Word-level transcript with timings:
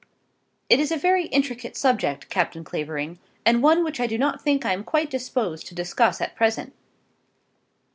"It 0.67 0.79
is 0.79 0.91
a 0.91 0.97
very 0.97 1.27
intricate 1.27 1.77
subject, 1.77 2.27
Captain 2.31 2.63
Clavering, 2.63 3.19
and 3.45 3.61
one 3.61 3.83
which 3.83 3.99
I 3.99 4.07
do 4.07 4.17
not 4.17 4.41
think 4.41 4.65
I 4.65 4.73
am 4.73 4.83
quite 4.83 5.11
disposed 5.11 5.67
to 5.67 5.75
discuss 5.75 6.19
at 6.21 6.35
present. 6.35 6.73